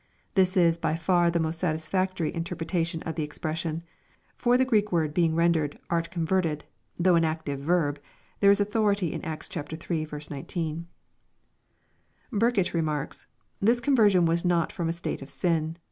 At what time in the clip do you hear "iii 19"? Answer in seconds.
9.55-10.87